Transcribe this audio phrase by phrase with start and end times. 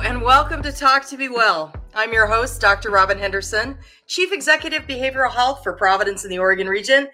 [0.00, 1.72] And welcome to Talk to Be Well.
[1.94, 2.90] I'm your host, Dr.
[2.90, 3.76] Robin Henderson,
[4.06, 7.08] Chief Executive Behavioral Health for Providence in the Oregon region,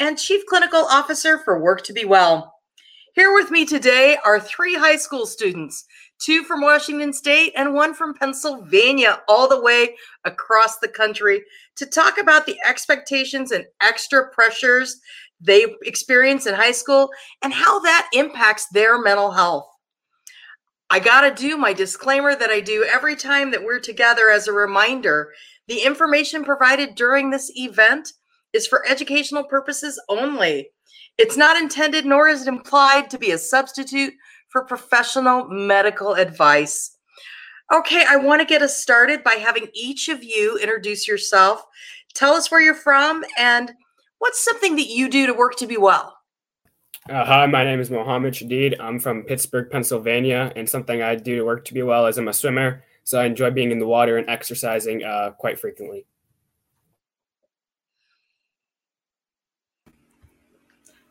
[0.00, 2.52] and Chief Clinical Officer for Work to Be Well.
[3.14, 5.86] Here with me today are three high school students,
[6.18, 11.44] two from Washington State and one from Pennsylvania, all the way across the country,
[11.76, 15.00] to talk about the expectations and extra pressures
[15.40, 17.10] they experience in high school
[17.42, 19.68] and how that impacts their mental health.
[20.90, 24.46] I got to do my disclaimer that I do every time that we're together as
[24.46, 25.32] a reminder.
[25.66, 28.12] The information provided during this event
[28.52, 30.70] is for educational purposes only.
[31.18, 34.14] It's not intended nor is it implied to be a substitute
[34.48, 36.96] for professional medical advice.
[37.72, 41.64] Okay, I want to get us started by having each of you introduce yourself.
[42.14, 43.72] Tell us where you're from and
[44.18, 46.16] what's something that you do to work to be well.
[47.10, 48.80] Uh, hi, my name is Mohammed Shadid.
[48.80, 52.28] I'm from Pittsburgh, Pennsylvania, and something I do to work to be well is I'm
[52.28, 56.06] a swimmer, so I enjoy being in the water and exercising uh, quite frequently.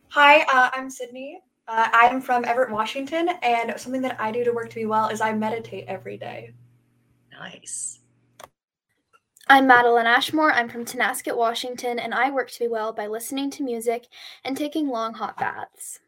[0.07, 1.41] Hi, uh, I'm Sydney.
[1.67, 5.09] Uh, I'm from Everett, Washington, and something that I do to work to be well
[5.09, 6.55] is I meditate every day.
[7.31, 7.99] Nice.
[9.47, 10.53] I'm Madeline Ashmore.
[10.53, 14.07] I'm from Tonasket, Washington, and I work to be well by listening to music
[14.45, 15.99] and taking long hot baths.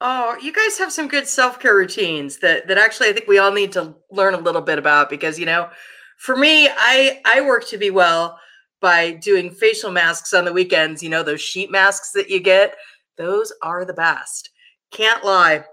[0.00, 3.50] Oh, you guys have some good self-care routines that that actually I think we all
[3.50, 5.68] need to learn a little bit about because you know,
[6.16, 8.38] for me, I I work to be well
[8.80, 12.76] by doing facial masks on the weekends, you know, those sheet masks that you get.
[13.16, 14.50] Those are the best.
[14.92, 15.64] Can't lie.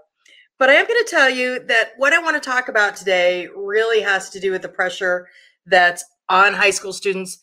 [0.58, 3.48] But I am going to tell you that what I want to talk about today
[3.54, 5.28] really has to do with the pressure
[5.66, 7.38] that's on high school students.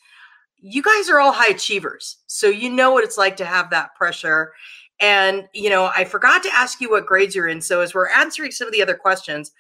[0.58, 2.18] You guys are all high achievers.
[2.28, 4.52] So you know what it's like to have that pressure.
[5.00, 7.62] And, you know, I forgot to ask you what grades you're in.
[7.62, 9.52] So as we're answering some of the other questions,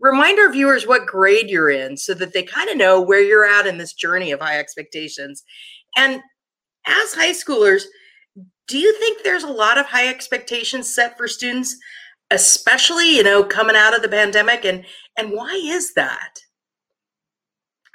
[0.00, 3.44] remind our viewers what grade you're in so that they kind of know where you're
[3.44, 5.44] at in this journey of high expectations.
[5.96, 6.22] And
[6.86, 7.82] as high schoolers,
[8.66, 11.76] do you think there's a lot of high expectations set for students,
[12.30, 14.64] especially, you know, coming out of the pandemic?
[14.64, 14.84] And
[15.16, 16.38] and why is that?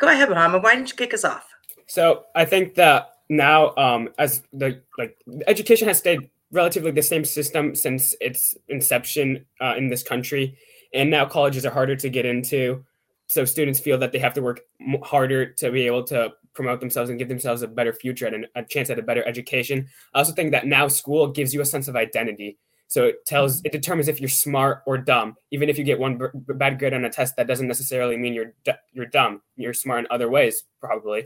[0.04, 0.62] Go ahead, Muhammad.
[0.64, 1.48] Why don't you kick us off?
[1.88, 5.16] So I think that now, um, as the like
[5.48, 10.58] education has stayed relatively the same system since its inception uh, in this country,
[10.94, 12.84] and now colleges are harder to get into.
[13.28, 14.60] So students feel that they have to work
[15.04, 18.64] harder to be able to promote themselves and give themselves a better future and a
[18.64, 19.88] chance at a better education.
[20.14, 22.58] I also think that now school gives you a sense of identity.
[22.94, 25.36] So it tells, it determines if you're smart or dumb.
[25.50, 28.36] Even if you get one b- bad grade on a test, that doesn't necessarily mean
[28.36, 29.42] you're d- you're dumb.
[29.56, 31.26] You're smart in other ways, probably.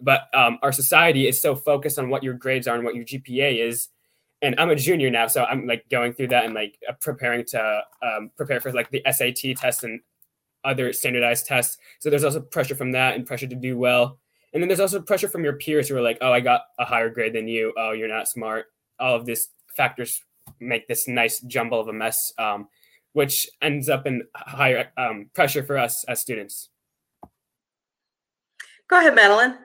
[0.00, 3.04] But um, our society is so focused on what your grades are and what your
[3.04, 3.88] GPA is.
[4.40, 7.44] And I'm a junior now, so I'm like going through that and like uh, preparing
[7.46, 9.98] to um, prepare for like the SAT test and
[10.62, 11.78] other standardized tests.
[11.98, 14.20] So there's also pressure from that and pressure to do well.
[14.52, 16.84] And then there's also pressure from your peers who are like, "Oh, I got a
[16.84, 17.74] higher grade than you.
[17.76, 18.66] Oh, you're not smart."
[19.00, 20.22] All of these factors
[20.60, 22.68] make this nice jumble of a mess, um,
[23.12, 26.68] which ends up in higher um, pressure for us as students.
[28.88, 29.58] Go ahead, Madeline.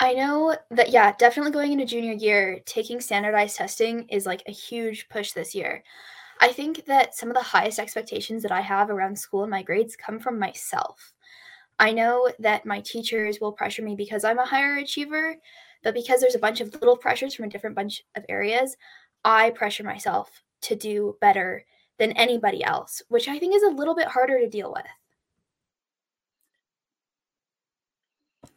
[0.00, 4.52] I know that, yeah, definitely going into junior year, taking standardized testing is like a
[4.52, 5.82] huge push this year.
[6.40, 9.62] I think that some of the highest expectations that I have around school and my
[9.62, 11.14] grades come from myself.
[11.80, 15.36] I know that my teachers will pressure me because I'm a higher achiever,
[15.82, 18.76] but because there's a bunch of little pressures from a different bunch of areas,
[19.24, 21.64] I pressure myself to do better
[21.98, 24.86] than anybody else, which I think is a little bit harder to deal with.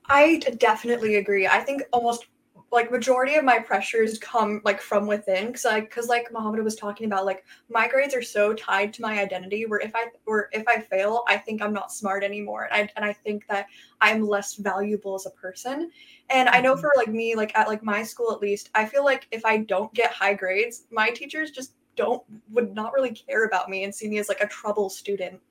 [0.06, 1.48] I definitely agree.
[1.48, 2.26] I think almost
[2.72, 6.76] like majority of my pressures come like from within because like because like Muhammad was
[6.76, 10.50] talking about like my grades are so tied to my identity where if I or
[10.54, 13.68] if I fail I think I'm not smart anymore and I and I think that
[14.00, 15.92] I'm less valuable as a person
[16.30, 16.82] and I know mm-hmm.
[16.82, 19.58] for like me like at like my school at least I feel like if I
[19.58, 23.94] don't get high grades my teachers just don't would not really care about me and
[23.94, 25.42] see me as like a trouble student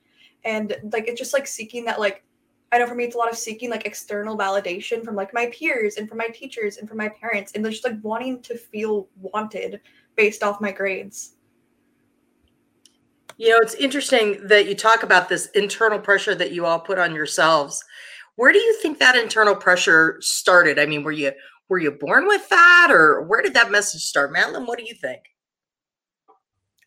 [0.44, 2.24] and like it's just like seeking that like
[2.72, 5.46] I know for me, it's a lot of seeking like external validation from like my
[5.46, 9.08] peers and from my teachers and from my parents, and just like wanting to feel
[9.16, 9.80] wanted
[10.16, 11.34] based off my grades.
[13.38, 16.98] You know, it's interesting that you talk about this internal pressure that you all put
[16.98, 17.82] on yourselves.
[18.36, 20.78] Where do you think that internal pressure started?
[20.78, 21.32] I mean, were you
[21.68, 24.66] were you born with that, or where did that message start, Madeline?
[24.66, 25.22] What do you think?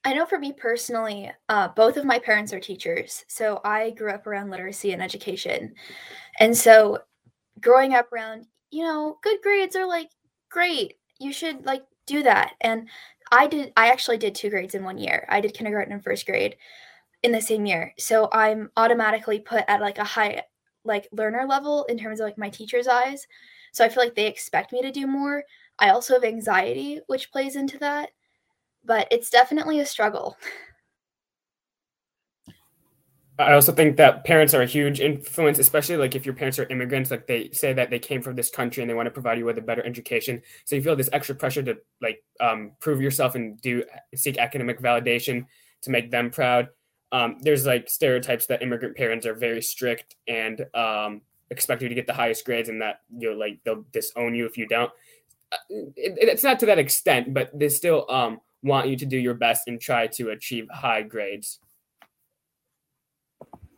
[0.05, 3.23] I know for me personally, uh, both of my parents are teachers.
[3.27, 5.73] So I grew up around literacy and education.
[6.39, 6.99] And so
[7.61, 10.09] growing up around, you know, good grades are like,
[10.49, 12.53] great, you should like do that.
[12.61, 12.89] And
[13.31, 15.25] I did, I actually did two grades in one year.
[15.29, 16.57] I did kindergarten and first grade.
[17.23, 17.93] in the same year.
[17.97, 20.43] So I'm automatically put at like a high
[20.85, 23.27] like learner level in terms of like my teacher's eyes.
[23.71, 25.43] So I feel like they expect me to do more.
[25.79, 28.09] I also have anxiety which plays into that,
[28.85, 30.37] but it's definitely a struggle.
[33.39, 36.67] I also think that parents are a huge influence, especially like if your parents are
[36.67, 39.39] immigrants, like they say that they came from this country and they want to provide
[39.39, 40.41] you with a better education.
[40.65, 43.83] So you feel this extra pressure to like um, prove yourself and do
[44.13, 45.47] seek academic validation
[45.81, 46.69] to make them proud.
[47.11, 51.95] Um, there's like stereotypes that immigrant parents are very strict and um, expect you to
[51.95, 54.91] get the highest grades and that you'll like they'll disown you if you don't.
[55.51, 55.57] Uh,
[55.95, 59.33] it, it's not to that extent, but they still um, want you to do your
[59.33, 61.59] best and try to achieve high grades.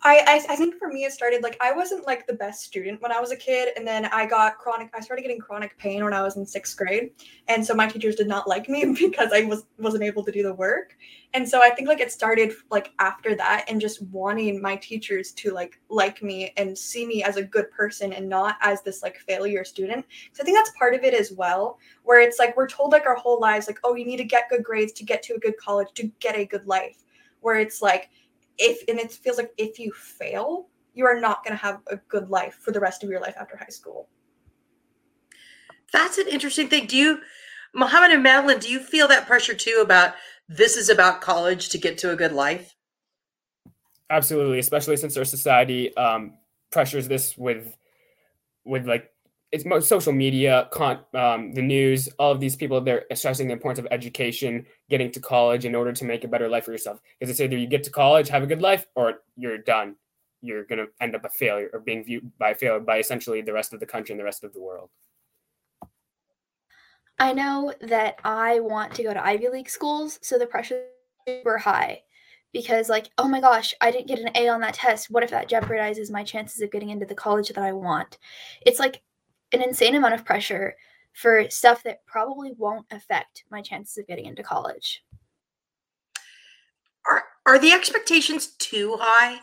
[0.06, 3.02] I, I, I think for me it started like I wasn't like the best student
[3.02, 4.92] when I was a kid, and then I got chronic.
[4.94, 7.10] I started getting chronic pain when I was in sixth grade,
[7.48, 10.44] and so my teachers did not like me because I was wasn't able to do
[10.44, 10.96] the work.
[11.34, 15.32] And so I think like it started like after that, and just wanting my teachers
[15.32, 19.02] to like like me and see me as a good person and not as this
[19.02, 20.06] like failure student.
[20.34, 23.08] So I think that's part of it as well, where it's like we're told like
[23.08, 25.40] our whole lives like oh you need to get good grades to get to a
[25.40, 27.04] good college to get a good life,
[27.42, 28.12] where it's like
[28.58, 31.98] if and it feels like if you fail, you are not going to have a
[31.98, 34.08] good life for the rest of your life after high school.
[35.92, 36.88] That's an interesting thing.
[36.88, 37.20] Do you,
[37.74, 40.16] Mohammed and Madeline, do you feel that pressure too about
[40.48, 42.76] this is about college to get to a good life?
[44.10, 46.34] Absolutely, especially since our society um,
[46.72, 47.76] pressures this with,
[48.64, 49.10] with like
[49.56, 53.54] it's most social media, con, um, the news, all of these people, they're stressing the
[53.54, 57.00] importance of education, getting to college in order to make a better life for yourself.
[57.18, 59.96] Because it's either you get to college, have a good life, or you're done.
[60.42, 63.42] You're going to end up a failure or being viewed by a failure by essentially
[63.42, 64.90] the rest of the country and the rest of the world.
[67.18, 70.84] I know that I want to go to Ivy League schools, so the pressure
[71.26, 72.02] super high
[72.54, 75.32] because like oh my gosh i didn't get an a on that test what if
[75.32, 78.20] that jeopardizes my chances of getting into the college that i want
[78.64, 79.02] it's like
[79.52, 80.76] an insane amount of pressure
[81.14, 85.04] for stuff that probably won't affect my chances of getting into college.
[87.08, 89.40] Are are the expectations too high?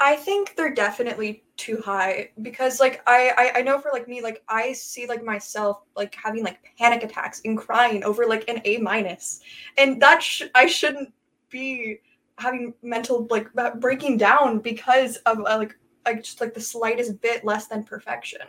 [0.00, 4.22] I think they're definitely too high because like I, I I know for like me
[4.22, 8.60] like I see like myself like having like panic attacks and crying over like an
[8.64, 9.40] A minus
[9.76, 11.12] and that sh- I shouldn't
[11.50, 11.98] be
[12.38, 13.48] having mental like
[13.80, 15.76] breaking down because of uh, like
[16.08, 18.40] like just like the slightest bit less than perfection.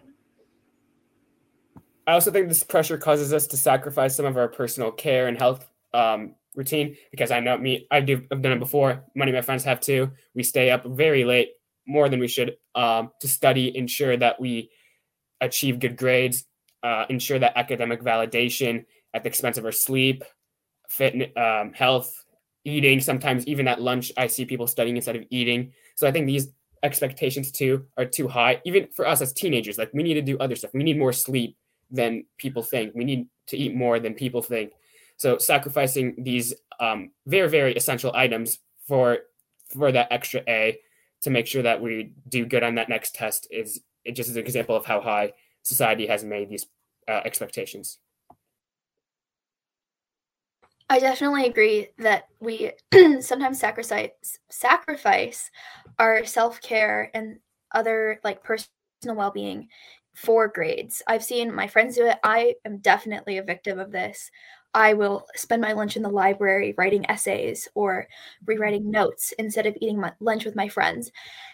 [2.08, 5.38] I also think this pressure causes us to sacrifice some of our personal care and
[5.38, 9.04] health um, routine because I know me, I do, I've done it before.
[9.14, 10.12] Many of my friends have too.
[10.34, 11.50] We stay up very late,
[11.86, 14.72] more than we should, um, to study, ensure that we
[15.42, 16.46] achieve good grades,
[16.82, 20.24] uh, ensure that academic validation at the expense of our sleep,
[20.90, 22.26] fit, um, health,
[22.66, 23.00] eating.
[23.02, 25.74] Sometimes even at lunch, I see people studying instead of eating.
[25.96, 26.48] So I think these
[26.84, 28.62] expectations too are too high.
[28.66, 30.72] Even for us as teenagers like we need to do other stuff.
[30.74, 31.58] We need more sleep
[31.92, 32.94] than people think.
[32.96, 34.74] We need to eat more than people think.
[35.18, 39.19] So sacrificing these um, very very essential items for
[39.74, 40.80] for that extra a
[41.21, 44.38] to make sure that we do good on that next test is it just is
[44.38, 45.33] an example of how high
[45.64, 46.66] society has made these
[47.07, 48.00] uh, expectations.
[50.92, 52.71] I definitely agree that we
[53.21, 55.52] sometimes sacrifice sacrifice
[56.00, 57.38] our self-care and
[57.74, 59.68] other like personal well-being
[60.16, 61.02] for grades.
[61.08, 62.18] I've seen my friends do it.
[62.24, 64.32] I am definitely a victim of this.
[64.74, 68.08] I will spend my lunch in the library writing essays or
[68.46, 71.12] rewriting notes instead of eating my lunch with my friends.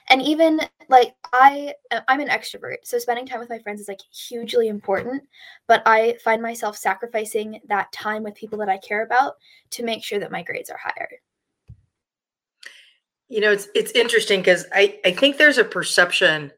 [0.09, 0.59] And even
[0.89, 4.67] like I uh, I'm an extrovert, so spending time with my friends is like hugely
[4.67, 5.23] important,
[5.67, 9.35] but I find myself sacrificing that time with people that I care about
[9.71, 11.09] to make sure that my grades are higher.
[13.27, 16.51] You know, it's it's interesting because I, I think there's a perception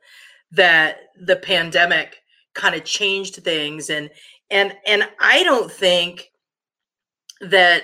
[0.52, 2.18] that the pandemic
[2.54, 4.10] kind of changed things and
[4.50, 6.32] and and I don't think
[7.42, 7.84] that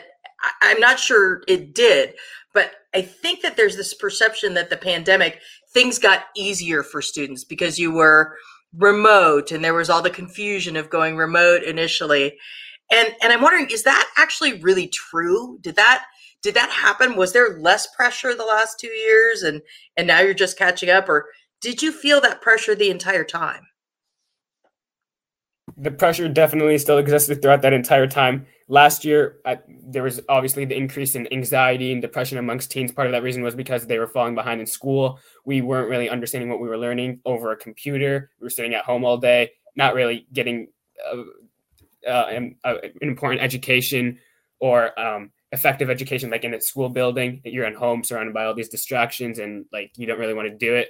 [0.61, 2.15] I'm not sure it did,
[2.53, 5.39] but I think that there's this perception that the pandemic
[5.73, 8.37] things got easier for students because you were
[8.75, 12.37] remote and there was all the confusion of going remote initially.
[12.91, 15.57] And and I'm wondering is that actually really true?
[15.61, 16.05] Did that
[16.43, 17.15] did that happen?
[17.15, 19.61] Was there less pressure the last 2 years and
[19.97, 21.09] and now you're just catching up?
[21.09, 21.25] Or
[21.61, 23.65] did you feel that pressure the entire time?
[25.75, 28.45] The pressure definitely still existed throughout that entire time.
[28.67, 32.91] Last year I, there was obviously the increase in anxiety and depression amongst teens.
[32.91, 35.19] Part of that reason was because they were falling behind in school.
[35.45, 38.29] We weren't really understanding what we were learning over a computer.
[38.39, 40.67] We were sitting at home all day not really getting
[41.11, 41.23] uh,
[42.09, 44.19] uh, an, uh, an, important education
[44.59, 48.55] or um, effective education like in a school building you're at home surrounded by all
[48.55, 50.89] these distractions and like you don't really want to do it.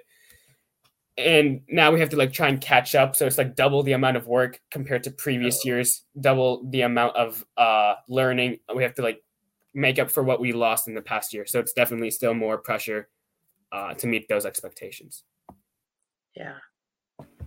[1.16, 3.92] And now we have to like try and catch up so it's like double the
[3.92, 8.96] amount of work compared to previous years double the amount of uh learning we have
[8.96, 9.22] to like
[9.76, 11.46] make up for what we lost in the past year.
[11.46, 13.10] So it's definitely still more pressure
[13.72, 15.24] uh, to meet those expectations.
[16.36, 16.58] Yeah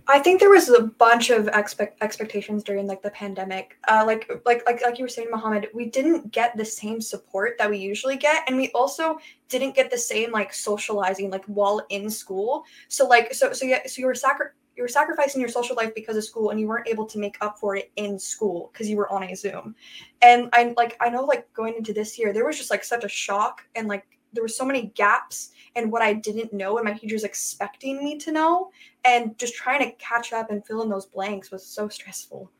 [0.09, 3.77] I think there was a bunch of expect expectations during like the pandemic.
[3.87, 7.57] Uh, like like like like you were saying, Mohammed, we didn't get the same support
[7.57, 11.85] that we usually get, and we also didn't get the same like socializing like while
[11.89, 12.63] in school.
[12.87, 15.93] So like so so yeah so you were sacri- you were sacrificing your social life
[15.93, 18.89] because of school, and you weren't able to make up for it in school because
[18.89, 19.75] you were on a Zoom.
[20.21, 23.03] And I like I know like going into this year, there was just like such
[23.03, 26.85] a shock and like there were so many gaps and what I didn't know and
[26.85, 28.71] my teachers expecting me to know
[29.05, 32.51] and just trying to catch up and fill in those blanks was so stressful.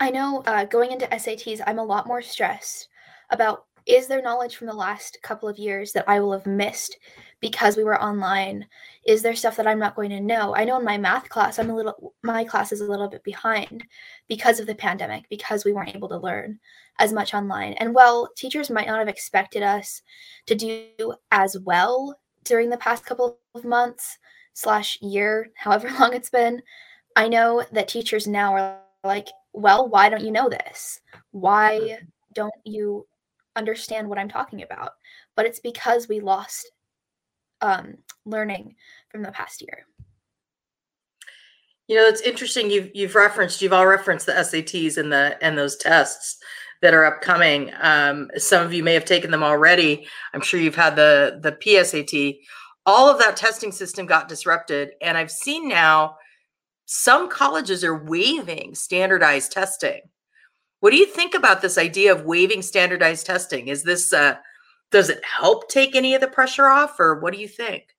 [0.00, 2.88] I know uh, going into SATs, I'm a lot more stressed
[3.30, 6.98] about is there knowledge from the last couple of years that I will have missed
[7.42, 8.66] because we were online?
[9.04, 10.54] Is there stuff that I'm not going to know?
[10.54, 13.24] I know in my math class, I'm a little, my class is a little bit
[13.24, 13.84] behind
[14.28, 16.60] because of the pandemic, because we weren't able to learn
[17.00, 17.72] as much online.
[17.74, 20.02] And while teachers might not have expected us
[20.46, 24.18] to do as well during the past couple of months
[24.54, 26.62] slash year, however long it's been,
[27.16, 31.00] I know that teachers now are like, well, why don't you know this?
[31.32, 31.98] Why
[32.34, 33.04] don't you
[33.56, 34.92] understand what I'm talking about?
[35.34, 36.70] But it's because we lost
[37.62, 38.74] um, learning
[39.10, 39.86] from the past year.
[41.88, 42.70] You know, it's interesting.
[42.70, 46.38] You've you've referenced, you've all referenced the SATs and the and those tests
[46.80, 47.72] that are upcoming.
[47.80, 50.06] Um, some of you may have taken them already.
[50.34, 52.38] I'm sure you've had the the PSAT.
[52.84, 56.16] All of that testing system got disrupted, and I've seen now
[56.86, 60.00] some colleges are waiving standardized testing.
[60.80, 63.68] What do you think about this idea of waiving standardized testing?
[63.68, 64.34] Is this uh,
[64.92, 67.96] does it help take any of the pressure off, or what do you think?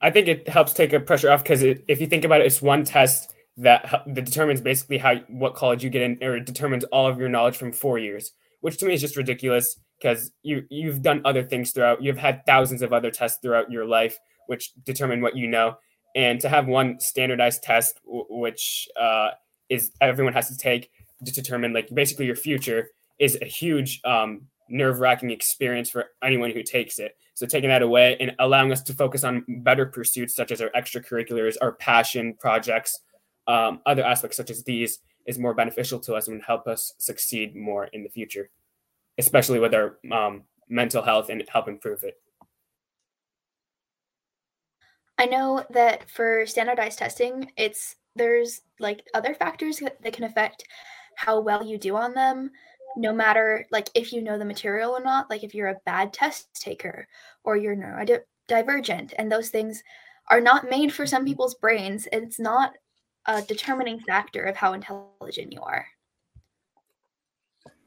[0.00, 2.60] I think it helps take a pressure off because if you think about it, it's
[2.60, 7.06] one test that, that determines basically how what college you get in, or determines all
[7.06, 11.02] of your knowledge from four years, which to me is just ridiculous because you you've
[11.02, 12.02] done other things throughout.
[12.02, 14.18] You've had thousands of other tests throughout your life,
[14.48, 15.76] which determine what you know,
[16.16, 19.30] and to have one standardized test, which uh,
[19.68, 20.90] is everyone has to take
[21.24, 22.88] to determine like basically your future,
[23.22, 27.16] is a huge um, nerve wracking experience for anyone who takes it.
[27.34, 30.70] So taking that away and allowing us to focus on better pursuits such as our
[30.70, 32.98] extracurriculars, our passion projects,
[33.46, 37.54] um, other aspects such as these is more beneficial to us and help us succeed
[37.54, 38.50] more in the future,
[39.18, 42.20] especially with our um, mental health and help improve it.
[45.16, 50.64] I know that for standardized testing, it's there's like other factors that, that can affect
[51.14, 52.50] how well you do on them
[52.96, 56.12] no matter like if you know the material or not like if you're a bad
[56.12, 57.06] test taker
[57.44, 59.82] or you're neurodivergent and those things
[60.28, 61.28] are not made for some mm-hmm.
[61.28, 62.74] people's brains it's not
[63.26, 65.86] a determining factor of how intelligent you are.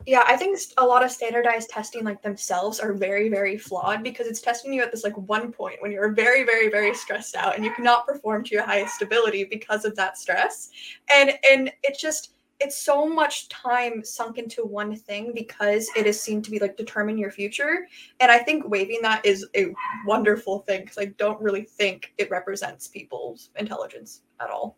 [0.05, 4.27] Yeah, I think a lot of standardized testing like themselves are very very flawed because
[4.27, 7.55] it's testing you at this like one point when you're very very very stressed out
[7.55, 10.69] and you cannot perform to your highest ability because of that stress.
[11.11, 16.19] And and it's just it's so much time sunk into one thing because it is
[16.19, 17.87] seen to be like determine your future.
[18.19, 19.73] And i think waiving that is a
[20.05, 24.77] wonderful thing because i don't really think it represents people's intelligence at all.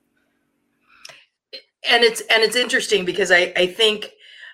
[1.90, 4.12] And it's and it's interesting because I I think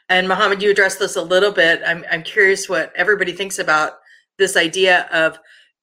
[0.09, 1.81] and Mohammed, you addressed this a little bit.
[1.85, 3.99] I'm I'm curious what everybody thinks about
[4.37, 5.39] this idea of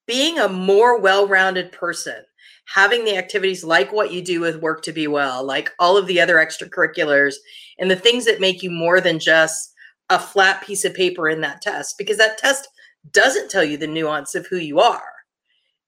[0.07, 2.25] being a more well-rounded person,
[2.73, 6.07] having the activities like what you do with work to be well, like all of
[6.07, 7.35] the other extracurriculars
[7.79, 9.73] and the things that make you more than just
[10.09, 12.69] a flat piece of paper in that test because that test
[13.12, 15.03] doesn't tell you the nuance of who you are.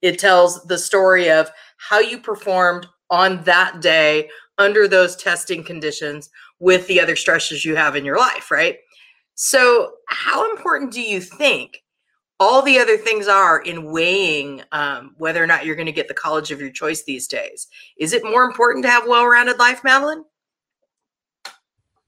[0.00, 6.30] It tells the story of how you performed on that day under those testing conditions
[6.58, 8.78] with the other stresses you have in your life, right?
[9.34, 11.81] So, how important do you think
[12.42, 16.08] all the other things are in weighing um, whether or not you're going to get
[16.08, 17.68] the college of your choice these days?
[17.96, 20.24] Is it more important to have well-rounded life, Madeline?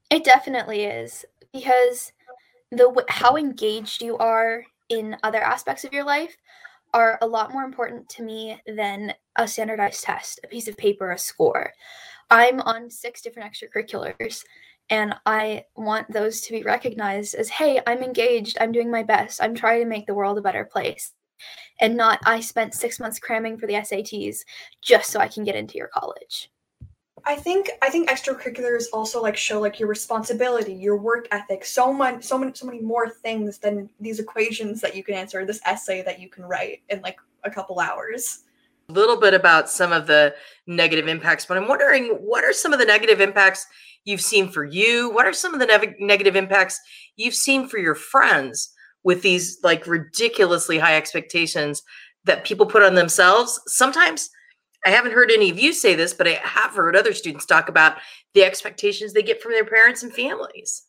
[0.09, 1.23] It definitely is
[1.53, 2.11] because
[2.69, 6.35] the how engaged you are in other aspects of your life
[6.93, 11.11] are a lot more important to me than a standardized test, a piece of paper,
[11.11, 11.71] a score.
[12.29, 14.43] I'm on six different extracurriculars
[14.89, 19.41] and I want those to be recognized as hey, I'm engaged, I'm doing my best,
[19.41, 21.13] I'm trying to make the world a better place.
[21.79, 24.39] And not I spent six months cramming for the SATs
[24.81, 26.49] just so I can get into your college.
[27.27, 31.91] I think I think extracurriculars also like show like your responsibility, your work ethic, so
[31.91, 35.61] much, so many, so many more things than these equations that you can answer, this
[35.65, 38.43] essay that you can write in like a couple hours.
[38.89, 40.35] A little bit about some of the
[40.67, 43.65] negative impacts, but I'm wondering what are some of the negative impacts
[44.03, 45.09] you've seen for you?
[45.09, 46.79] What are some of the ne- negative impacts
[47.15, 48.71] you've seen for your friends
[49.03, 51.81] with these like ridiculously high expectations
[52.25, 53.59] that people put on themselves?
[53.67, 54.29] Sometimes
[54.85, 57.69] I haven't heard any of you say this, but I have heard other students talk
[57.69, 57.97] about
[58.35, 60.84] the expectations they get from their parents and families.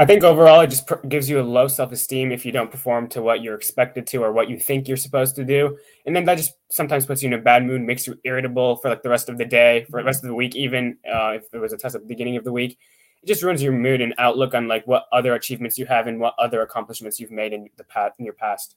[0.00, 2.70] I think overall, it just pr- gives you a low self esteem if you don't
[2.70, 5.76] perform to what you're expected to or what you think you're supposed to do.
[6.06, 8.88] And then that just sometimes puts you in a bad mood, makes you irritable for
[8.88, 11.50] like the rest of the day, for the rest of the week, even uh, if
[11.50, 12.78] there was a test at the beginning of the week.
[13.22, 16.18] It just ruins your mood and outlook on like what other achievements you have and
[16.18, 18.76] what other accomplishments you've made in the past in your past.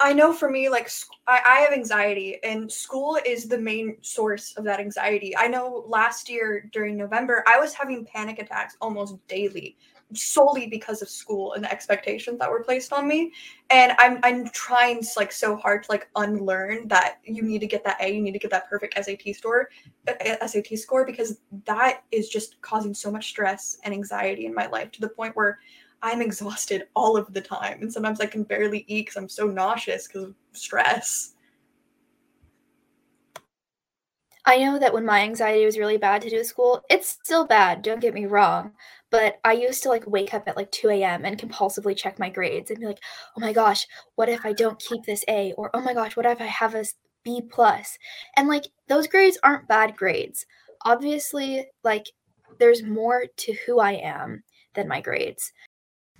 [0.00, 0.90] I know for me, like
[1.26, 5.36] I, I have anxiety, and school is the main source of that anxiety.
[5.36, 9.76] I know last year during November, I was having panic attacks almost daily,
[10.14, 13.32] solely because of school and the expectations that were placed on me.
[13.70, 17.82] And I'm I'm trying like so hard to like unlearn that you need to get
[17.82, 19.68] that A, you need to get that perfect SAT score,
[20.06, 24.68] uh, SAT score, because that is just causing so much stress and anxiety in my
[24.68, 25.58] life to the point where
[26.02, 27.78] I'm exhausted all of the time.
[27.80, 31.34] And sometimes I can barely eat because I'm so nauseous because of stress.
[34.44, 37.82] I know that when my anxiety was really bad to do school, it's still bad,
[37.82, 38.72] don't get me wrong.
[39.10, 41.26] But I used to like wake up at like 2 a.m.
[41.26, 43.00] and compulsively check my grades and be like,
[43.36, 45.52] oh my gosh, what if I don't keep this A?
[45.58, 46.84] Or oh my gosh, what if I have a
[47.24, 47.98] B plus?
[48.36, 50.46] And like those grades aren't bad grades.
[50.82, 52.06] Obviously, like
[52.58, 55.52] there's more to who I am than my grades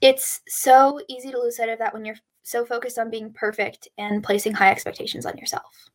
[0.01, 3.89] it's so easy to lose sight of that when you're so focused on being perfect
[3.99, 5.91] and placing high expectations on yourself.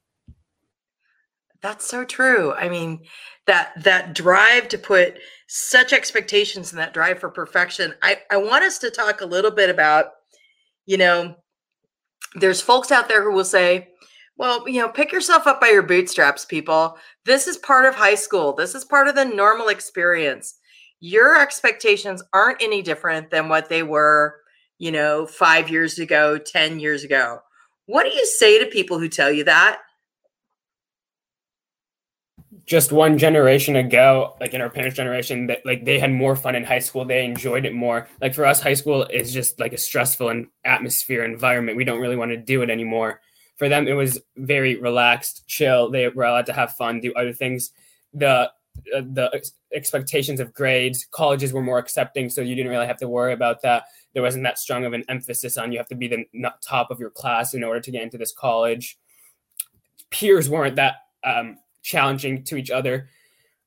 [1.62, 2.54] That's so true.
[2.54, 3.02] I mean,
[3.48, 7.94] that that drive to put such expectations and that drive for perfection.
[8.02, 10.08] I, I want us to talk a little bit about,
[10.86, 11.36] you know,
[12.36, 13.89] there's folks out there who will say,
[14.38, 16.98] well, you know, pick yourself up by your bootstraps, people.
[17.24, 18.54] This is part of high school.
[18.54, 20.56] This is part of the normal experience
[21.04, 24.38] your expectations aren't any different than what they were,
[24.80, 27.39] you know, five years ago, 10 years ago.
[27.88, 29.82] What do you say to people who tell you that?
[32.66, 36.56] Just one generation ago, like in our parents' generation, that like they had more fun
[36.56, 37.04] in high school.
[37.04, 38.08] They enjoyed it more.
[38.22, 41.76] Like for us, high school is just like a stressful and atmosphere environment.
[41.76, 43.20] We don't really want to do it anymore.
[43.58, 45.92] For them, it was very relaxed, chill.
[45.92, 47.72] They were allowed to have fun, do other things.
[48.13, 48.50] The
[48.86, 49.41] the
[49.74, 51.08] expectations of grades.
[51.12, 53.86] Colleges were more accepting, so you didn't really have to worry about that.
[54.13, 56.26] There wasn't that strong of an emphasis on you have to be the
[56.62, 58.98] top of your class in order to get into this college.
[60.12, 63.10] Peers weren't that um, challenging to each other.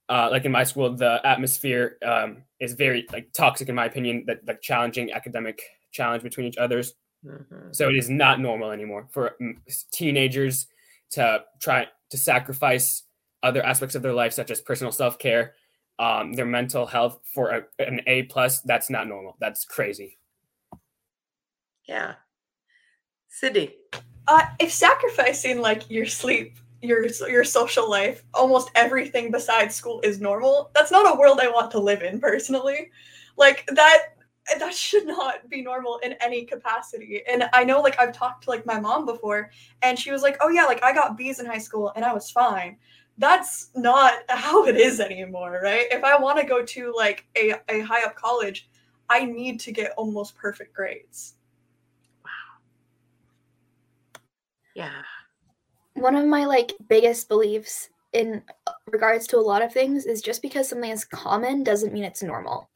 [0.08, 4.24] Uh, like in my school, the atmosphere um, is very like toxic, in my opinion.
[4.26, 6.94] That like challenging academic challenge between each others.
[7.24, 7.72] Mm-hmm.
[7.72, 9.56] So it is not normal anymore for mm,
[9.90, 10.68] teenagers
[11.10, 13.02] to try to sacrifice
[13.46, 15.54] other aspects of their life, such as personal self care,
[15.98, 18.60] um, their mental health for a, an A plus.
[18.60, 19.36] That's not normal.
[19.40, 20.18] That's crazy.
[21.88, 22.14] Yeah,
[23.28, 23.74] Sydney.
[24.28, 30.20] Uh, if sacrificing like your sleep, your your social life, almost everything besides school is
[30.20, 32.90] normal, that's not a world I want to live in personally.
[33.36, 34.16] Like that
[34.58, 37.22] that should not be normal in any capacity.
[37.28, 39.50] And I know like I've talked to like my mom before
[39.82, 42.12] and she was like, "Oh yeah, like I got Bs in high school and I
[42.12, 42.78] was fine."
[43.18, 45.86] That's not how it is anymore, right?
[45.90, 48.68] If I want to go to like a, a high up college,
[49.08, 51.34] I need to get almost perfect grades.
[52.24, 52.30] Wow.
[54.74, 55.02] Yeah.
[55.94, 58.42] One of my like biggest beliefs in
[58.86, 62.22] regards to a lot of things is just because something is common doesn't mean it's
[62.22, 62.68] normal.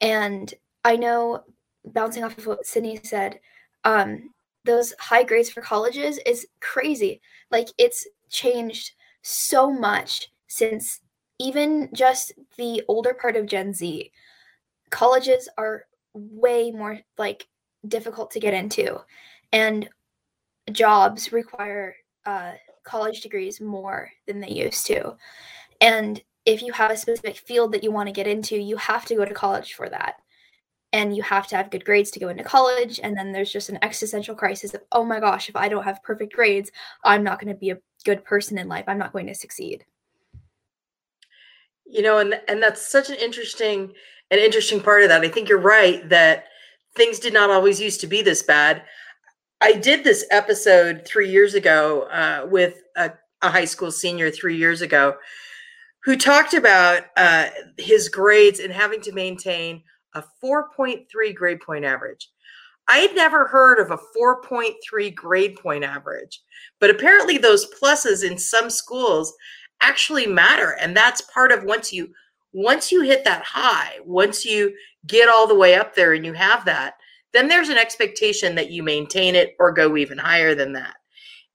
[0.00, 0.52] And
[0.84, 1.44] I know
[1.84, 3.40] bouncing off of what Sydney said,
[3.84, 4.30] um,
[4.64, 7.20] those high grades for colleges is crazy.
[7.50, 8.92] Like it's changed
[9.24, 11.00] so much since
[11.40, 14.12] even just the older part of Gen Z,
[14.90, 17.48] colleges are way more like
[17.88, 19.00] difficult to get into,
[19.50, 19.88] and
[20.70, 22.52] jobs require uh,
[22.84, 25.16] college degrees more than they used to.
[25.80, 29.04] And if you have a specific field that you want to get into, you have
[29.06, 30.16] to go to college for that.
[30.92, 33.00] And you have to have good grades to go into college.
[33.02, 36.02] And then there's just an existential crisis of, oh my gosh, if I don't have
[36.04, 36.70] perfect grades,
[37.02, 39.84] I'm not going to be a good person in life, I'm not going to succeed.
[41.86, 43.92] You know, and and that's such an interesting
[44.30, 45.22] an interesting part of that.
[45.22, 46.46] I think you're right that
[46.96, 48.82] things did not always used to be this bad.
[49.60, 53.12] I did this episode three years ago uh, with a,
[53.42, 55.16] a high school senior three years ago
[56.04, 59.82] who talked about uh, his grades and having to maintain
[60.14, 62.30] a 4.3 grade point average.
[62.88, 66.40] I had never heard of a 4.3 grade point average,
[66.80, 69.32] but apparently those pluses in some schools
[69.80, 70.76] actually matter.
[70.80, 72.12] And that's part of once you
[72.52, 74.72] once you hit that high, once you
[75.08, 76.94] get all the way up there and you have that,
[77.32, 80.94] then there's an expectation that you maintain it or go even higher than that.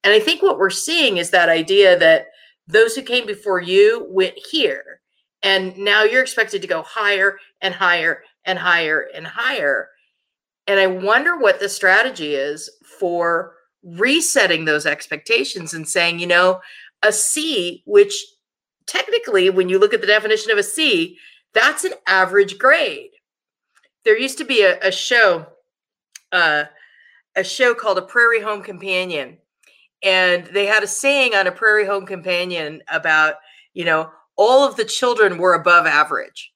[0.03, 2.27] And I think what we're seeing is that idea that
[2.67, 5.01] those who came before you went here,
[5.41, 9.89] and now you're expected to go higher and higher and higher and higher.
[10.69, 16.62] And I wonder what the strategy is for resetting those expectations and saying, you know,
[17.01, 18.13] a C, which
[18.86, 21.17] technically, when you look at the definition of a C,
[21.55, 23.10] that's an average grade.
[24.05, 25.47] There used to be a, a show,
[26.32, 26.65] uh,
[27.36, 29.39] a show called A Prairie Home Companion.
[30.03, 33.38] And they had a saying on A Prairie Home Companion about,
[33.73, 36.51] you know, all of the children were above average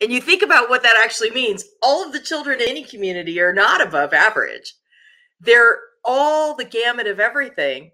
[0.00, 3.38] and you think about what that actually means, all of the children in any community
[3.40, 4.74] are not above average.
[5.40, 7.90] They're all the gamut of everything,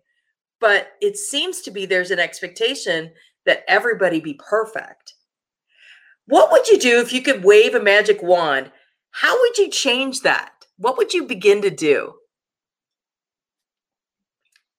[0.61, 3.12] but it seems to be there's an expectation
[3.45, 5.14] that everybody be perfect.
[6.27, 8.71] What would you do if you could wave a magic wand?
[9.11, 10.53] How would you change that?
[10.79, 12.14] What would you begin to do?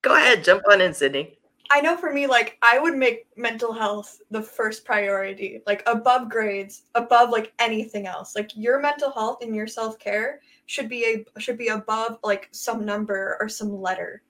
[0.01, 1.37] Go ahead, jump on in, Sydney.
[1.69, 6.29] I know for me, like I would make mental health the first priority, like above
[6.29, 8.35] grades, above like anything else.
[8.35, 12.49] Like your mental health and your self care should be a should be above like
[12.51, 14.21] some number or some letter.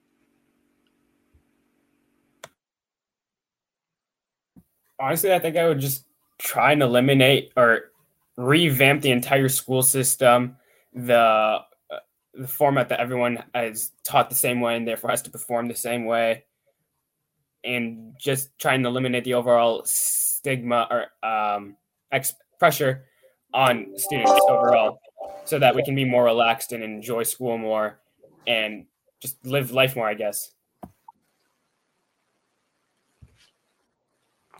[4.99, 6.05] Honestly, I think I would just
[6.39, 7.91] try and eliminate or
[8.35, 10.57] revamp the entire school system,
[10.93, 11.61] the uh,
[12.33, 15.75] the format that everyone is taught the same way and therefore has to perform the
[15.75, 16.43] same way
[17.67, 21.75] and just trying to eliminate the overall stigma or um,
[22.11, 23.05] ex- pressure
[23.53, 24.99] on students overall
[25.45, 27.99] so that we can be more relaxed and enjoy school more
[28.47, 28.85] and
[29.19, 30.53] just live life more, I guess.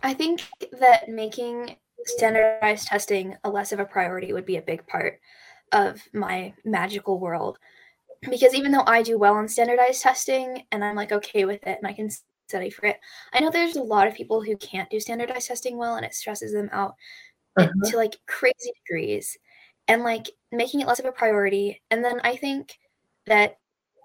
[0.03, 0.41] I think
[0.79, 5.19] that making standardized testing a less of a priority would be a big part
[5.71, 7.57] of my magical world.
[8.29, 11.77] Because even though I do well on standardized testing and I'm like okay with it
[11.77, 12.09] and I can
[12.47, 12.99] study for it.
[13.33, 16.13] I know there's a lot of people who can't do standardized testing well and it
[16.13, 16.95] stresses them out
[17.57, 17.89] uh-huh.
[17.89, 19.37] to like crazy degrees
[19.87, 21.81] and like making it less of a priority.
[21.91, 22.77] And then I think
[23.25, 23.57] that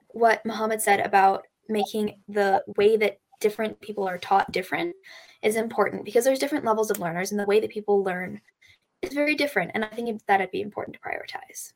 [0.08, 4.94] what Muhammad said about making the way that different people are taught different
[5.42, 8.40] is important because there's different levels of learners and the way that people learn
[9.02, 9.72] is very different.
[9.74, 11.72] And I think that'd be important to prioritize.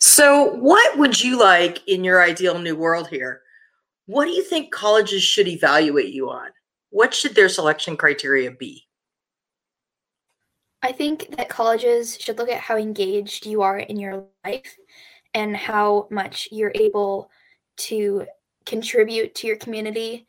[0.00, 3.42] So, what would you like in your ideal new world here?
[4.08, 6.48] What do you think colleges should evaluate you on?
[6.88, 8.86] What should their selection criteria be?
[10.82, 14.78] I think that colleges should look at how engaged you are in your life
[15.34, 17.30] and how much you're able
[17.88, 18.24] to
[18.64, 20.26] contribute to your community,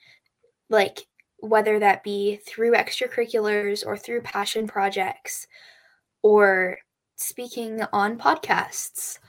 [0.69, 5.47] like whether that be through extracurriculars or through passion projects
[6.21, 6.79] or
[7.15, 9.19] speaking on podcasts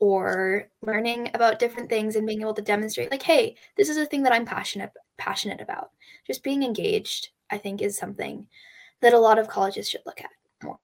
[0.00, 4.06] or learning about different things and being able to demonstrate like hey this is a
[4.06, 5.90] thing that i'm passionate passionate about.
[6.26, 8.46] Just being engaged i think is something
[9.00, 10.30] that a lot of colleges should look at
[10.62, 10.78] more.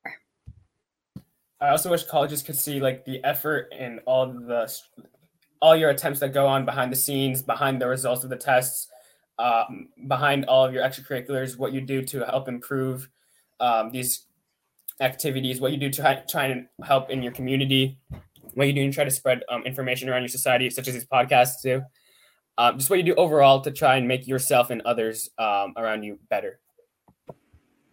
[1.60, 4.72] I also wish colleges could see like the effort and all the
[5.60, 8.88] all your attempts that go on behind the scenes behind the results of the tests
[9.38, 13.08] um, behind all of your extracurriculars what you do to help improve
[13.60, 14.26] um, these
[15.00, 17.98] activities what you do to try and help in your community
[18.54, 21.06] what you do and try to spread um, information around your society, such as these
[21.06, 21.82] podcasts do.
[22.56, 26.04] Um, just what you do overall to try and make yourself and others um, around
[26.04, 26.60] you better.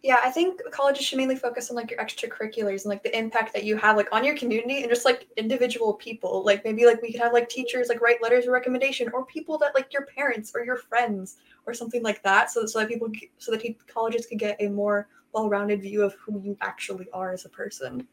[0.04, 3.52] Yeah, I think colleges should mainly focus on like your extracurriculars and like the impact
[3.52, 6.44] that you have like on your community and just like individual people.
[6.44, 9.58] Like maybe like we could have like teachers like write letters of recommendation or people
[9.58, 13.08] that like your parents or your friends or something like that, so so that people
[13.38, 17.44] so that colleges could get a more well-rounded view of who you actually are as
[17.44, 18.06] a person.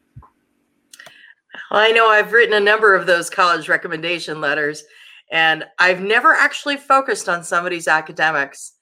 [1.70, 4.84] I know I've written a number of those college recommendation letters,
[5.30, 8.72] and I've never actually focused on somebody's academics.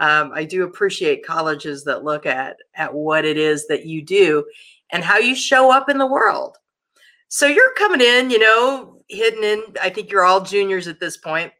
[0.00, 4.44] Um, I do appreciate colleges that look at at what it is that you do
[4.90, 6.56] and how you show up in the world.
[7.28, 9.62] So you're coming in, you know, hidden in.
[9.82, 11.52] I think you're all juniors at this point,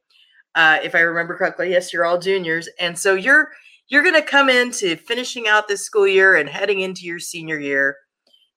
[0.54, 1.70] uh, if I remember correctly.
[1.70, 3.50] Yes, you're all juniors, and so you're
[3.88, 7.58] you're going to come into finishing out this school year and heading into your senior
[7.58, 7.96] year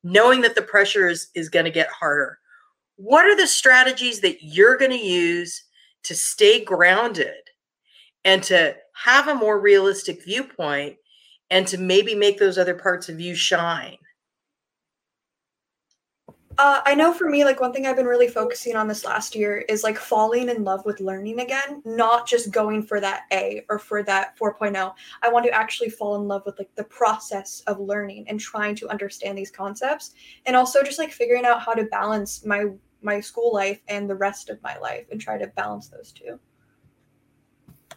[0.03, 2.39] knowing that the pressure is, is going to get harder.
[2.95, 5.63] What are the strategies that you're going to use
[6.03, 7.33] to stay grounded
[8.25, 10.97] and to have a more realistic viewpoint
[11.49, 13.97] and to maybe make those other parts of you shine?
[16.61, 19.33] Uh, I know for me, like one thing I've been really focusing on this last
[19.33, 23.65] year is like falling in love with learning again, not just going for that A
[23.67, 24.93] or for that 4.0.
[25.23, 28.75] I want to actually fall in love with like the process of learning and trying
[28.75, 30.13] to understand these concepts
[30.45, 32.65] and also just like figuring out how to balance my
[33.01, 36.39] my school life and the rest of my life and try to balance those two.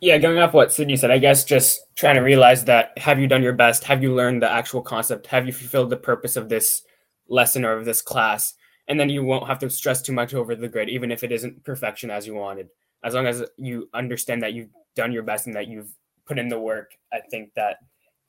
[0.01, 3.27] Yeah, going off what Sydney said, I guess just trying to realize that have you
[3.27, 3.85] done your best?
[3.85, 5.27] Have you learned the actual concept?
[5.27, 6.81] Have you fulfilled the purpose of this
[7.29, 8.55] lesson of this class?
[8.89, 11.33] And then you won't have to stress too much over the grade, even if it
[11.33, 12.69] isn't perfection as you wanted.
[13.03, 15.91] As long as you understand that you've done your best and that you've
[16.27, 17.79] put in the work, I think that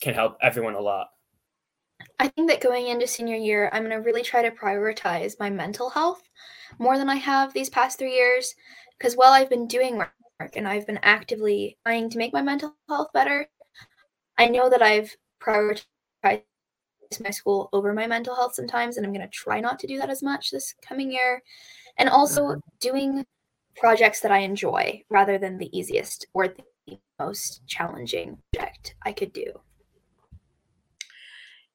[0.01, 1.07] can help everyone a lot.
[2.19, 5.49] I think that going into senior year, I'm going to really try to prioritize my
[5.49, 6.23] mental health
[6.77, 8.53] more than I have these past three years.
[8.97, 10.11] Because while I've been doing work
[10.55, 13.47] and I've been actively trying to make my mental health better,
[14.37, 16.43] I know that I've prioritized
[17.23, 19.97] my school over my mental health sometimes, and I'm going to try not to do
[19.99, 21.41] that as much this coming year.
[21.97, 22.59] And also mm-hmm.
[22.79, 23.25] doing
[23.75, 29.33] projects that I enjoy rather than the easiest or the most challenging project I could
[29.33, 29.45] do.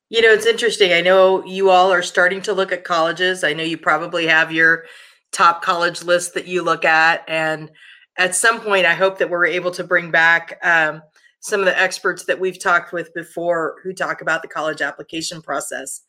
[0.08, 0.92] You know, it's interesting.
[0.92, 3.44] I know you all are starting to look at colleges.
[3.44, 4.84] I know you probably have your
[5.30, 7.22] top college list that you look at.
[7.28, 7.70] And
[8.16, 11.02] at some point, I hope that we're able to bring back um,
[11.40, 15.42] some of the experts that we've talked with before who talk about the college application
[15.42, 16.02] process.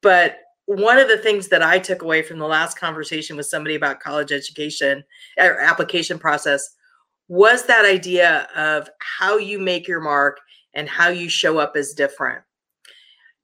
[0.00, 3.74] But one of the things that I took away from the last conversation with somebody
[3.74, 5.02] about college education
[5.38, 6.76] or application process
[7.28, 10.38] was that idea of how you make your mark
[10.74, 12.42] and how you show up is different.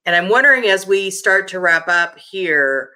[0.07, 2.91] And I'm wondering as we start to wrap up here,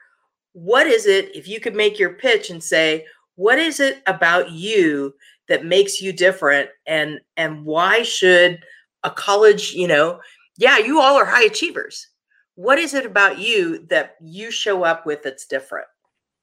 [0.52, 3.04] what is it, if you could make your pitch and say,
[3.34, 5.14] what is it about you
[5.52, 8.58] that makes you different and and why should
[9.04, 10.18] a college you know
[10.56, 12.08] yeah you all are high achievers.
[12.54, 15.86] What is it about you that you show up with that's different?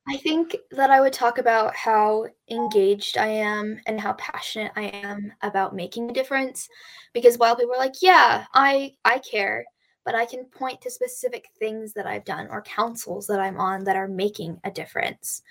[0.07, 4.83] I think that i would talk about how engaged i am and how passionate i
[4.83, 6.67] am about making a difference
[7.13, 9.65] because while people are like yeah i i care
[10.05, 13.83] but i can point to specific things that i've done or councils that i'm on
[13.83, 15.43] that are making a difference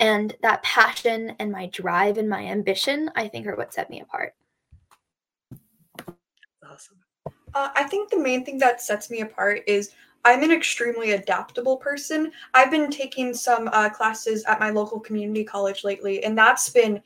[0.00, 4.00] and that passion and my drive and my ambition, I think, are what set me
[4.00, 4.34] apart.
[6.68, 6.96] Awesome.
[7.54, 9.92] Uh, I think the main thing that sets me apart is
[10.24, 12.32] I'm an extremely adaptable person.
[12.54, 17.02] I've been taking some uh, classes at my local community college lately, and that's been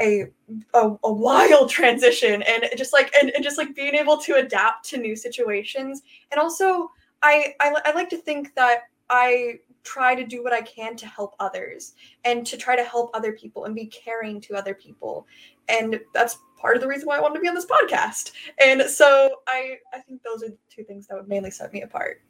[0.00, 0.26] a,
[0.74, 4.88] a, a wild transition and just like and, and, just like being able to adapt
[4.88, 6.90] to new situations and also
[7.22, 11.06] I, I i like to think that i try to do what I can to
[11.06, 15.26] help others and to try to help other people and be caring to other people.
[15.68, 18.32] And that's part of the reason why I wanted to be on this podcast.
[18.62, 21.82] And so I I think those are the two things that would mainly set me
[21.82, 22.22] apart.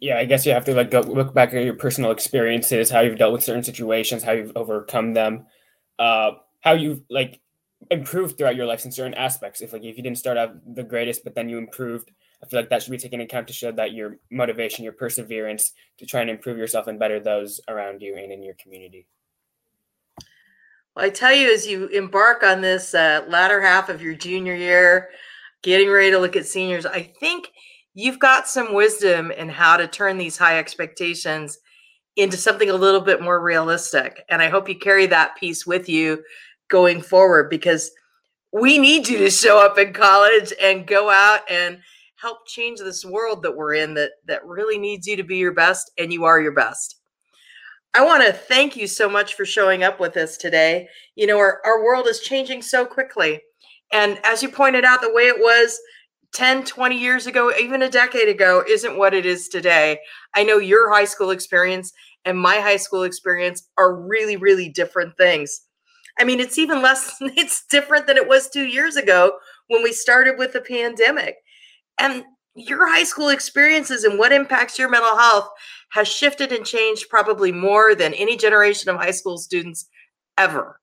[0.00, 3.00] Yeah, I guess you have to like go look back at your personal experiences, how
[3.00, 5.46] you've dealt with certain situations, how you've overcome them,
[5.98, 7.40] uh, how you've like
[7.90, 9.60] improved throughout your life in certain aspects.
[9.60, 12.10] If like if you didn't start out the greatest, but then you improved
[12.44, 14.92] I feel like that should be taken into account to show that your motivation, your
[14.92, 19.06] perseverance to try and improve yourself and better those around you and in your community.
[20.94, 24.54] Well, I tell you, as you embark on this uh, latter half of your junior
[24.54, 25.08] year,
[25.62, 27.48] getting ready to look at seniors, I think
[27.94, 31.58] you've got some wisdom in how to turn these high expectations
[32.16, 34.22] into something a little bit more realistic.
[34.28, 36.22] And I hope you carry that piece with you
[36.68, 37.90] going forward because
[38.52, 41.78] we need you to show up in college and go out and
[42.24, 45.52] help change this world that we're in that that really needs you to be your
[45.52, 46.96] best and you are your best.
[47.92, 50.88] I want to thank you so much for showing up with us today.
[51.16, 53.42] You know, our, our world is changing so quickly.
[53.92, 55.78] And as you pointed out, the way it was
[56.32, 60.00] 10, 20 years ago, even a decade ago, isn't what it is today.
[60.34, 61.92] I know your high school experience
[62.24, 65.60] and my high school experience are really, really different things.
[66.18, 69.32] I mean, it's even less, it's different than it was two years ago
[69.68, 71.36] when we started with the pandemic.
[71.98, 75.48] And your high school experiences and what impacts your mental health
[75.90, 79.86] has shifted and changed probably more than any generation of high school students
[80.38, 80.80] ever.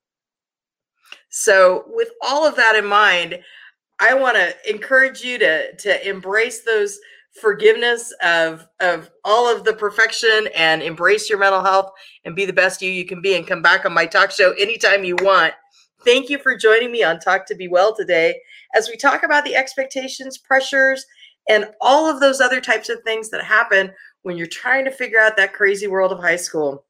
[1.30, 3.40] So, with all of that in mind,
[4.00, 6.98] I want to encourage you to to embrace those
[7.40, 11.90] forgiveness of of all of the perfection and embrace your mental health
[12.24, 14.52] and be the best you you can be and come back on my talk show
[14.52, 15.54] anytime you want.
[16.04, 18.34] Thank you for joining me on Talk to Be Well today
[18.74, 21.04] as we talk about the expectations, pressures,
[21.48, 25.18] and all of those other types of things that happen when you're trying to figure
[25.18, 26.84] out that crazy world of high school.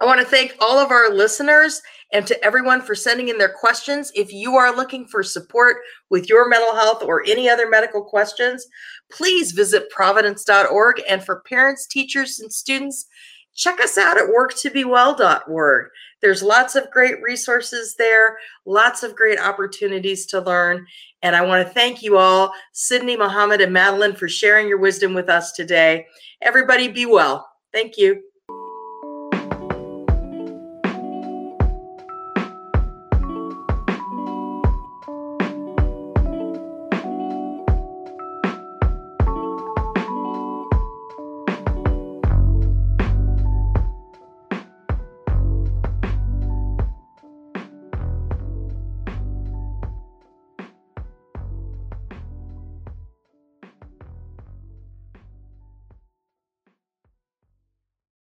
[0.00, 3.52] I want to thank all of our listeners and to everyone for sending in their
[3.52, 4.12] questions.
[4.14, 8.64] If you are looking for support with your mental health or any other medical questions,
[9.10, 11.02] please visit providence.org.
[11.08, 13.06] And for parents, teachers, and students,
[13.54, 15.86] check us out at worktobewell.org.
[16.20, 20.86] There's lots of great resources there, lots of great opportunities to learn.
[21.22, 25.14] And I want to thank you all, Sydney, Mohammed, and Madeline, for sharing your wisdom
[25.14, 26.06] with us today.
[26.42, 27.48] Everybody be well.
[27.72, 28.22] Thank you.